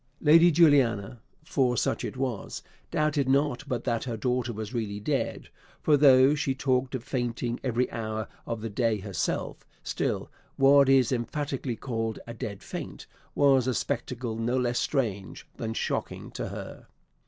Lady 0.19 0.49
Juliana, 0.49 1.21
for 1.43 1.77
such 1.77 2.03
it 2.03 2.17
was, 2.17 2.63
doubted 2.89 3.29
not 3.29 3.63
but 3.67 3.83
that 3.83 4.05
her 4.05 4.17
daughter 4.17 4.51
was 4.51 4.73
really 4.73 4.99
dead; 4.99 5.49
for 5.83 5.95
though 5.95 6.33
he 6.33 6.55
talked 6.55 6.95
of 6.95 7.03
fainting 7.03 7.59
every 7.63 7.87
hour 7.91 8.27
of 8.47 8.61
the 8.61 8.69
day 8.71 8.97
herself, 8.97 9.63
still 9.83 10.31
what 10.55 10.89
is 10.89 11.11
emphatically 11.11 11.75
called 11.75 12.17
a 12.25 12.33
dead 12.33 12.63
faint 12.63 13.05
was 13.35 13.67
a 13.67 13.75
spectacle 13.75 14.35
no 14.37 14.57
less 14.57 14.79
strange 14.79 15.45
than 15.57 15.71
shocking 15.75 16.31
to 16.31 16.47
her. 16.49 16.87